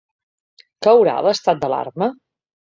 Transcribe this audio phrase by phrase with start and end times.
[0.87, 2.13] Caurà l’estat d’alarma?